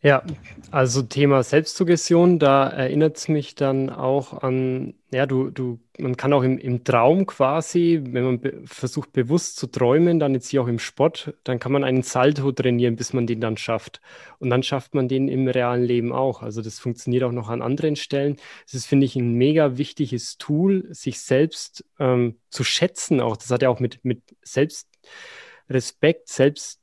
[0.00, 0.22] Ja,
[0.70, 6.32] also Thema Selbstsuggestion, da erinnert es mich dann auch an, ja, du, du, man kann
[6.32, 10.62] auch im, im Traum quasi, wenn man be versucht bewusst zu träumen, dann jetzt hier
[10.62, 14.00] auch im Sport, dann kann man einen Salto trainieren, bis man den dann schafft.
[14.38, 16.42] Und dann schafft man den im realen Leben auch.
[16.42, 18.36] Also das funktioniert auch noch an anderen Stellen.
[18.68, 23.36] Es ist, finde ich, ein mega wichtiges Tool, sich selbst ähm, zu schätzen auch.
[23.36, 26.80] Das hat ja auch mit, mit Selbstrespekt, Selbst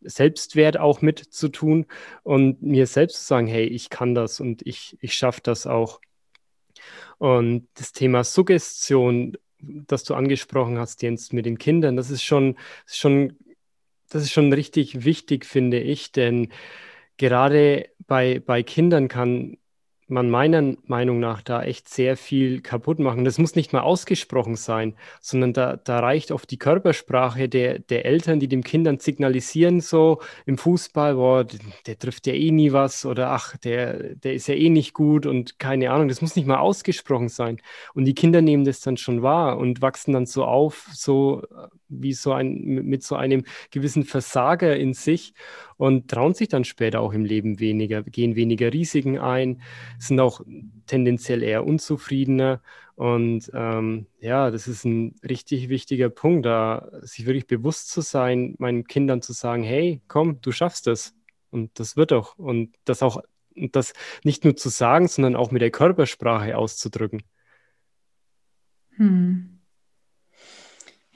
[0.00, 1.86] Selbstwert auch mit zu tun
[2.22, 6.00] und mir selbst zu sagen, hey, ich kann das und ich, ich schaffe das auch.
[7.18, 12.56] Und das Thema Suggestion, das du angesprochen hast, Jens, mit den Kindern, das ist schon,
[12.86, 13.38] schon,
[14.10, 16.52] das ist schon richtig wichtig, finde ich, denn
[17.16, 19.56] gerade bei, bei Kindern kann
[20.08, 23.24] man meiner Meinung nach da echt sehr viel kaputt machen.
[23.24, 28.04] Das muss nicht mal ausgesprochen sein, sondern da, da reicht oft die Körpersprache der, der
[28.04, 32.72] Eltern, die den Kindern signalisieren, so im Fußball, boah, der, der trifft ja eh nie
[32.72, 36.08] was oder ach, der, der ist ja eh nicht gut und keine Ahnung.
[36.08, 37.60] Das muss nicht mal ausgesprochen sein.
[37.94, 41.42] Und die Kinder nehmen das dann schon wahr und wachsen dann so auf, so
[42.02, 45.34] wie so ein, mit so einem gewissen Versager in sich
[45.76, 49.62] und trauen sich dann später auch im Leben weniger, gehen weniger Risiken ein,
[49.98, 50.40] sind auch
[50.86, 52.60] tendenziell eher unzufriedener.
[52.96, 58.54] Und ähm, ja, das ist ein richtig wichtiger Punkt, da sich wirklich bewusst zu sein,
[58.58, 61.14] meinen Kindern zu sagen, hey, komm, du schaffst es.
[61.50, 62.36] Und das wird auch.
[62.38, 63.22] Und das auch,
[63.54, 67.22] das nicht nur zu sagen, sondern auch mit der Körpersprache auszudrücken.
[68.96, 69.53] Hm.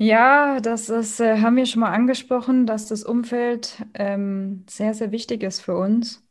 [0.00, 5.10] Ja, das ist, äh, haben wir schon mal angesprochen, dass das Umfeld ähm, sehr, sehr
[5.10, 6.22] wichtig ist für uns.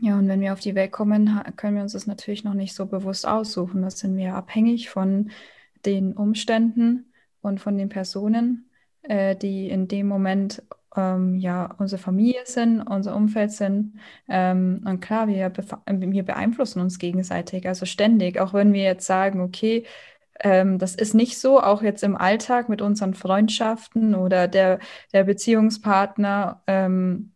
[0.00, 2.74] Ja, und wenn wir auf die Welt kommen, können wir uns das natürlich noch nicht
[2.74, 3.82] so bewusst aussuchen.
[3.82, 5.30] Das sind wir abhängig von
[5.86, 8.70] den Umständen und von den Personen,
[9.02, 10.62] äh, die in dem Moment
[10.96, 13.98] ähm, ja unsere Familie sind, unser Umfeld sind.
[14.28, 15.52] Ähm, und klar, wir,
[15.86, 18.38] wir beeinflussen uns gegenseitig, also ständig.
[18.38, 19.84] Auch wenn wir jetzt sagen, okay,
[20.40, 24.78] ähm, das ist nicht so, auch jetzt im Alltag mit unseren Freundschaften oder der,
[25.12, 27.32] der Beziehungspartner ähm,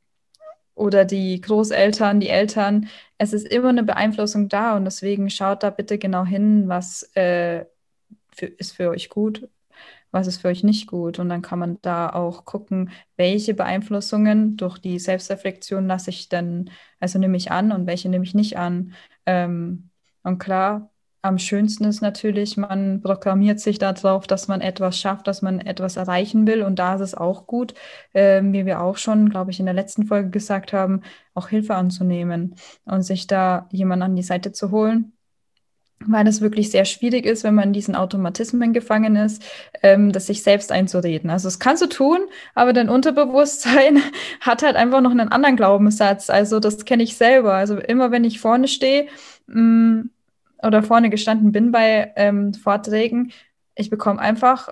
[0.74, 2.88] oder die Großeltern, die Eltern.
[3.18, 7.66] Es ist immer eine Beeinflussung da und deswegen schaut da bitte genau hin, was äh,
[8.32, 9.48] für, ist für euch gut,
[10.10, 11.18] was ist für euch nicht gut.
[11.18, 16.70] Und dann kann man da auch gucken, welche Beeinflussungen durch die Selbstreflexion lasse ich denn,
[17.00, 18.94] also nehme ich an und welche nehme ich nicht an.
[19.26, 19.90] Ähm,
[20.22, 20.91] und klar,
[21.22, 25.96] am schönsten ist natürlich, man programmiert sich darauf, dass man etwas schafft, dass man etwas
[25.96, 26.62] erreichen will.
[26.62, 27.74] Und da ist es auch gut,
[28.12, 31.02] äh, wie wir auch schon, glaube ich, in der letzten Folge gesagt haben,
[31.34, 35.12] auch Hilfe anzunehmen und sich da jemanden an die Seite zu holen.
[36.04, 39.44] Weil es wirklich sehr schwierig ist, wenn man in diesen Automatismen gefangen ist,
[39.84, 41.30] ähm, das sich selbst einzureden.
[41.30, 42.18] Also das kannst du tun,
[42.56, 44.02] aber dein Unterbewusstsein
[44.40, 46.30] hat halt einfach noch einen anderen Glaubenssatz.
[46.30, 47.54] Also das kenne ich selber.
[47.54, 49.06] Also immer wenn ich vorne stehe,
[49.46, 50.10] mm,
[50.62, 53.32] oder vorne gestanden bin bei ähm, Vorträgen,
[53.74, 54.68] ich bekomme einfach,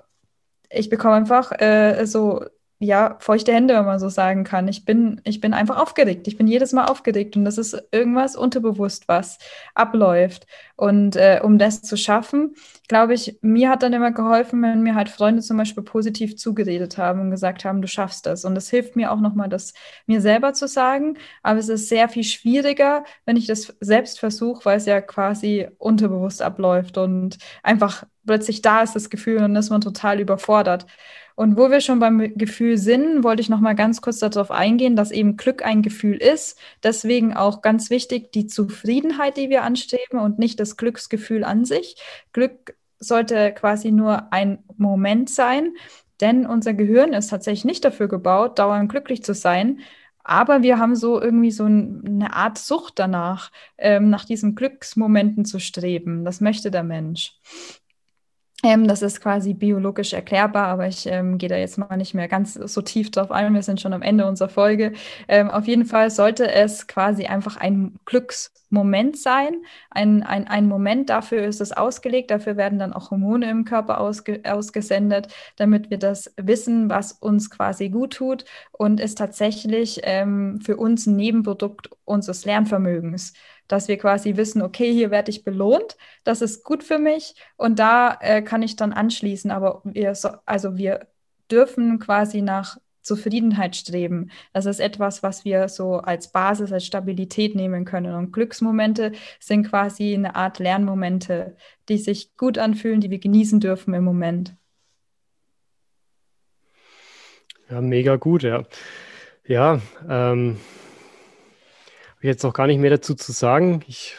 [0.71, 2.45] ich bekomme einfach äh, so
[2.83, 4.67] ja, feuchte Hände, wenn man so sagen kann.
[4.67, 6.27] Ich bin, ich bin einfach aufgeregt.
[6.27, 9.39] Ich bin jedes Mal aufgeregt und das ist irgendwas unterbewusst, was
[9.75, 10.47] abläuft.
[10.77, 12.55] Und äh, um das zu schaffen,
[12.89, 16.97] glaube ich, mir hat dann immer geholfen, wenn mir halt Freunde zum Beispiel positiv zugeredet
[16.97, 18.47] haben und gesagt haben, du schaffst das.
[18.47, 19.75] Und das hilft mir auch nochmal, das
[20.07, 21.19] mir selber zu sagen.
[21.43, 25.69] Aber es ist sehr viel schwieriger, wenn ich das selbst versuche, weil es ja quasi
[25.77, 30.87] unterbewusst abläuft und einfach plötzlich da ist das Gefühl und ist man total überfordert.
[31.41, 34.95] Und wo wir schon beim Gefühl sind, wollte ich noch mal ganz kurz darauf eingehen,
[34.95, 36.59] dass eben Glück ein Gefühl ist.
[36.83, 41.97] Deswegen auch ganz wichtig die Zufriedenheit, die wir anstreben und nicht das Glücksgefühl an sich.
[42.35, 45.73] Glück sollte quasi nur ein Moment sein,
[46.21, 49.81] denn unser Gehirn ist tatsächlich nicht dafür gebaut, dauernd glücklich zu sein.
[50.23, 55.59] Aber wir haben so irgendwie so eine Art Sucht danach, ähm, nach diesen Glücksmomenten zu
[55.59, 56.27] streben.
[56.27, 57.41] Das möchte der Mensch.
[58.63, 62.29] Ähm, das ist quasi biologisch erklärbar, aber ich ähm, gehe da jetzt mal nicht mehr
[62.29, 63.55] ganz so tief drauf ein.
[63.55, 64.93] Wir sind schon am Ende unserer Folge.
[65.29, 69.63] Ähm, auf jeden Fall sollte es quasi einfach ein Glücksmoment sein.
[69.91, 72.31] Ein, ein, ein Moment dafür ist es ausgelegt.
[72.31, 77.49] Dafür werden dann auch Hormone im Körper ausge ausgesendet, damit wir das wissen, was uns
[77.49, 83.33] quasi gut tut und ist tatsächlich ähm, für uns ein Nebenprodukt unseres Lernvermögens
[83.71, 87.79] dass wir quasi wissen, okay, hier werde ich belohnt, das ist gut für mich und
[87.79, 89.53] da äh, kann ich dann anschließen.
[89.53, 91.07] Aber wir, so, also wir
[91.51, 94.31] dürfen quasi nach Zufriedenheit streben.
[94.53, 98.15] Das ist etwas, was wir so als Basis, als Stabilität nehmen können.
[98.15, 101.57] Und Glücksmomente sind quasi eine Art Lernmomente,
[101.89, 104.57] die sich gut anfühlen, die wir genießen dürfen im Moment.
[107.71, 108.65] Ja, mega gut, ja.
[109.47, 110.59] Ja, ähm,
[112.21, 113.83] habe jetzt auch gar nicht mehr dazu zu sagen.
[113.89, 114.15] Ich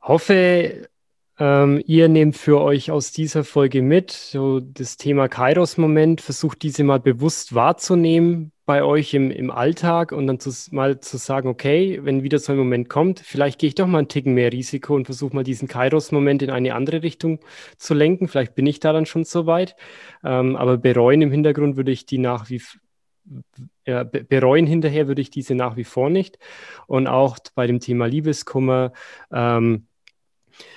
[0.00, 0.88] hoffe,
[1.40, 6.84] ähm, ihr nehmt für euch aus dieser Folge mit, so das Thema Kairos-Moment, versucht diese
[6.84, 11.98] mal bewusst wahrzunehmen bei euch im, im Alltag und dann zu, mal zu sagen, okay,
[12.04, 14.94] wenn wieder so ein Moment kommt, vielleicht gehe ich doch mal einen Ticken mehr Risiko
[14.94, 17.40] und versuche mal diesen Kairos-Moment in eine andere Richtung
[17.78, 18.28] zu lenken.
[18.28, 19.74] Vielleicht bin ich da dann schon so weit.
[20.22, 22.62] Ähm, aber bereuen im Hintergrund würde ich die nach wie
[23.86, 26.38] ja, bereuen hinterher würde ich diese nach wie vor nicht.
[26.86, 28.92] Und auch bei dem Thema Liebeskummer,
[29.32, 29.86] ähm,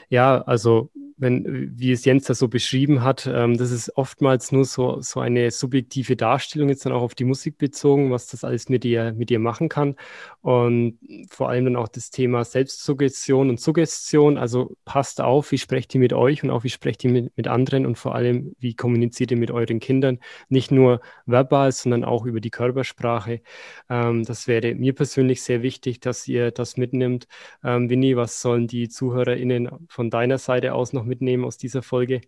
[0.10, 0.92] ja, also
[1.24, 5.20] wenn, wie es Jens da so beschrieben hat, ähm, das ist oftmals nur so, so
[5.20, 9.14] eine subjektive Darstellung, jetzt dann auch auf die Musik bezogen, was das alles mit dir,
[9.14, 9.96] mit dir machen kann.
[10.42, 14.38] Und vor allem dann auch das Thema Selbstsuggestion und Suggestion.
[14.38, 17.48] Also passt auf, wie sprecht ihr mit euch und auch wie sprecht ihr mit, mit
[17.48, 20.20] anderen und vor allem, wie kommuniziert ihr mit euren Kindern.
[20.50, 23.42] Nicht nur verbal, sondern auch über die Körpersprache.
[23.90, 27.28] Ähm, das wäre mir persönlich sehr wichtig, dass ihr das mitnimmt.
[27.64, 32.22] Ähm, Winnie, was sollen die ZuhörerInnen von deiner Seite aus noch mitnehmen aus dieser Folge?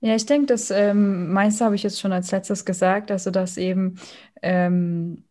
[0.00, 3.56] Ja, ich denke, das ähm, meiste habe ich jetzt schon als letztes gesagt, also dass
[3.56, 3.98] eben
[4.42, 5.24] ähm,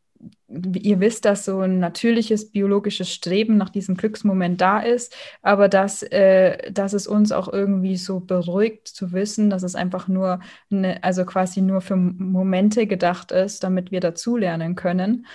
[0.47, 6.03] ihr wisst, dass so ein natürliches biologisches Streben nach diesem Glücksmoment da ist, aber dass,
[6.03, 10.39] äh, dass es uns auch irgendwie so beruhigt zu wissen, dass es einfach nur,
[10.71, 15.25] eine, also quasi nur für Momente gedacht ist, damit wir dazulernen können.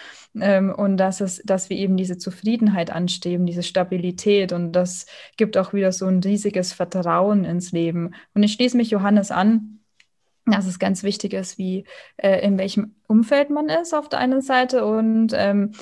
[0.40, 5.59] Ähm, und dass es, dass wir eben diese Zufriedenheit anstreben, diese Stabilität und das gibt
[5.59, 8.14] auch wieder so ein riesiges Vertrauen ins Leben.
[8.35, 9.82] Und ich schließe mich Johannes an
[10.46, 11.85] dass es ganz wichtig ist, wie
[12.16, 15.72] äh, in welchem Umfeld man ist auf der einen Seite und ähm,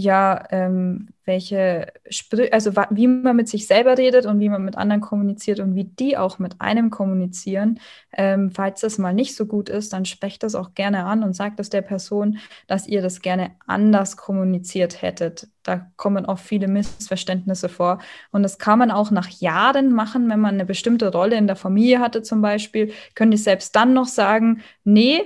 [0.00, 4.76] ja, ähm, welche, Sprü also wie man mit sich selber redet und wie man mit
[4.76, 7.80] anderen kommuniziert und wie die auch mit einem kommunizieren.
[8.12, 11.34] Ähm, falls das mal nicht so gut ist, dann sprecht das auch gerne an und
[11.34, 15.48] sagt es der Person, dass ihr das gerne anders kommuniziert hättet.
[15.64, 17.98] Da kommen oft viele Missverständnisse vor.
[18.30, 21.56] Und das kann man auch nach Jahren machen, wenn man eine bestimmte Rolle in der
[21.56, 25.22] Familie hatte zum Beispiel, könnt ihr selbst dann noch sagen, nee,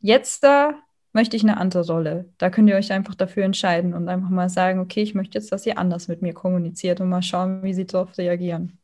[0.00, 0.78] jetzt da
[1.12, 2.26] möchte ich eine andere Rolle.
[2.38, 5.52] Da könnt ihr euch einfach dafür entscheiden und einfach mal sagen, okay, ich möchte jetzt,
[5.52, 8.78] dass ihr anders mit mir kommuniziert und mal schauen, wie sie darauf reagieren.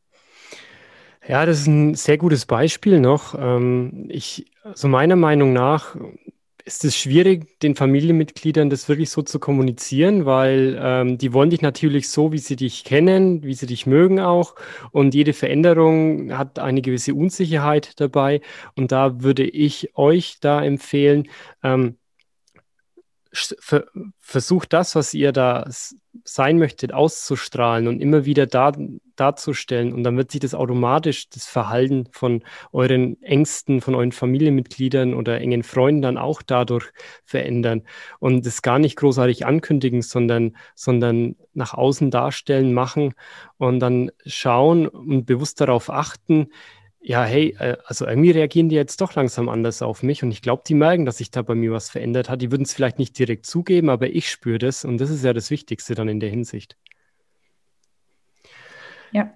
[1.26, 3.34] Ja, das ist ein sehr gutes Beispiel noch.
[3.38, 5.94] Ähm, ich, also meiner Meinung nach
[6.64, 11.62] ist es schwierig, den Familienmitgliedern das wirklich so zu kommunizieren, weil ähm, die wollen dich
[11.62, 14.54] natürlich so, wie sie dich kennen, wie sie dich mögen auch.
[14.90, 18.40] Und jede Veränderung hat eine gewisse Unsicherheit dabei.
[18.74, 21.28] Und da würde ich euch da empfehlen,
[21.62, 21.97] ähm,
[24.20, 25.68] versucht das, was ihr da
[26.24, 28.72] sein möchtet, auszustrahlen und immer wieder da,
[29.16, 29.92] darzustellen.
[29.92, 35.40] Und dann wird sich das automatisch, das Verhalten von euren Ängsten, von euren Familienmitgliedern oder
[35.40, 36.86] engen Freunden dann auch dadurch
[37.24, 37.82] verändern.
[38.18, 43.14] Und das gar nicht großartig ankündigen, sondern, sondern nach außen darstellen, machen
[43.56, 46.48] und dann schauen und bewusst darauf achten,
[47.00, 50.42] ja, hey, äh, also irgendwie reagieren die jetzt doch langsam anders auf mich und ich
[50.42, 52.42] glaube, die merken, dass sich da bei mir was verändert hat.
[52.42, 55.32] Die würden es vielleicht nicht direkt zugeben, aber ich spüre das und das ist ja
[55.32, 56.76] das Wichtigste dann in der Hinsicht.
[59.12, 59.32] Ja,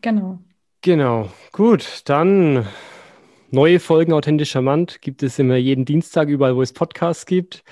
[0.00, 0.40] genau.
[0.82, 2.66] Genau, gut, dann
[3.50, 7.64] neue Folgen Authentisch Charmant gibt es immer jeden Dienstag überall, wo es Podcasts gibt.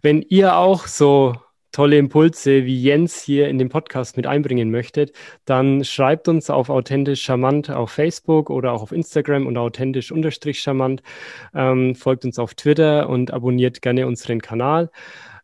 [0.00, 1.34] Wenn ihr auch so
[1.76, 5.12] tolle Impulse wie Jens hier in den Podcast mit einbringen möchtet,
[5.44, 10.60] dann schreibt uns auf authentisch charmant auf Facebook oder auch auf Instagram und authentisch unterstrich
[10.60, 11.02] charmant.
[11.54, 14.90] Ähm, folgt uns auf Twitter und abonniert gerne unseren Kanal.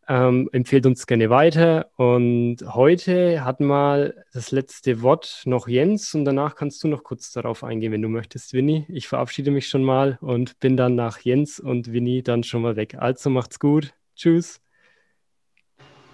[0.09, 1.90] Ähm, empfehlt uns gerne weiter.
[1.97, 7.31] Und heute hat mal das letzte Wort noch Jens und danach kannst du noch kurz
[7.33, 8.87] darauf eingehen, wenn du möchtest, Winnie.
[8.88, 12.77] Ich verabschiede mich schon mal und bin dann nach Jens und Winnie dann schon mal
[12.77, 12.97] weg.
[12.99, 13.92] Also macht's gut.
[14.16, 14.62] Tschüss.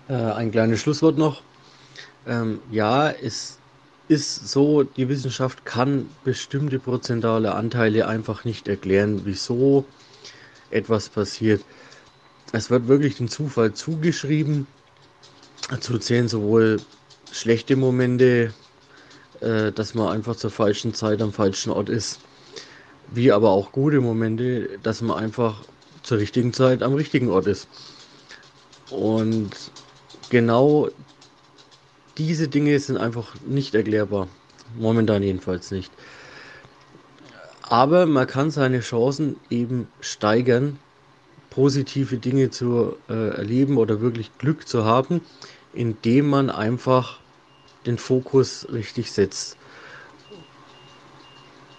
[0.09, 1.43] Äh, ein kleines Schlusswort noch.
[2.27, 3.59] Ähm, ja, es
[4.09, 9.85] ist so, die Wissenschaft kann bestimmte prozentale Anteile einfach nicht erklären, wieso
[10.71, 11.63] etwas passiert.
[12.53, 14.67] Es wird wirklich dem Zufall zugeschrieben.
[15.71, 16.81] Dazu zählen sowohl
[17.31, 18.55] schlechte Momente,
[19.41, 22.21] äh, dass man einfach zur falschen Zeit am falschen Ort ist,
[23.09, 25.63] wie aber auch gute Momente, dass man einfach
[26.03, 27.69] zur richtigen Zeit am richtigen Ort ist.
[28.91, 29.51] Und
[30.31, 30.89] genau
[32.17, 34.29] diese Dinge sind einfach nicht erklärbar.
[34.77, 35.91] Momentan jedenfalls nicht.
[37.63, 40.79] Aber man kann seine Chancen eben steigern,
[41.51, 45.21] positive Dinge zu äh, erleben oder wirklich Glück zu haben,
[45.73, 47.21] indem man einfach
[47.87, 49.57] den Fokus richtig setzt.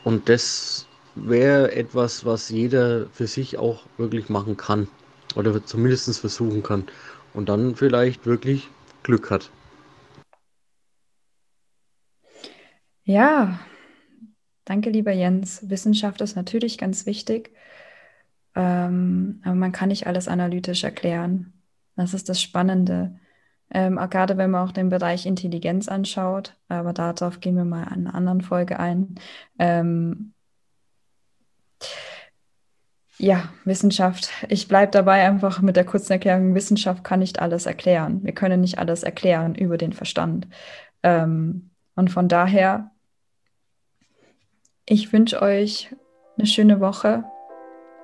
[0.04, 0.86] Und das
[1.16, 4.88] wäre etwas, was jeder für sich auch wirklich machen kann
[5.36, 6.86] oder zumindest versuchen kann
[7.34, 8.68] und dann vielleicht wirklich
[9.04, 9.50] Glück hat.
[13.04, 13.60] Ja,
[14.66, 15.68] danke lieber Jens.
[15.70, 17.52] Wissenschaft ist natürlich ganz wichtig,
[18.56, 21.54] ähm, aber man kann nicht alles analytisch erklären.
[21.96, 23.20] Das ist das Spannende.
[23.72, 28.08] Ähm, gerade wenn man auch den Bereich Intelligenz anschaut, aber darauf gehen wir mal in
[28.08, 29.16] einer anderen Folge ein.
[29.60, 30.34] Ähm,
[33.20, 34.30] ja, Wissenschaft.
[34.48, 38.22] Ich bleibe dabei einfach mit der kurzen Erklärung, Wissenschaft kann nicht alles erklären.
[38.24, 40.48] Wir können nicht alles erklären über den Verstand.
[41.04, 42.92] Ähm, und von daher,
[44.86, 45.94] ich wünsche euch
[46.38, 47.26] eine schöne Woche.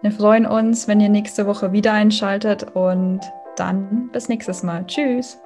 [0.02, 3.22] Wir freuen uns, wenn ihr nächste Woche wieder einschaltet und
[3.56, 4.86] dann bis nächstes Mal.
[4.86, 5.40] Tschüss.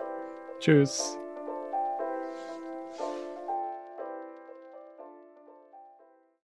[0.60, 1.18] Tschüss.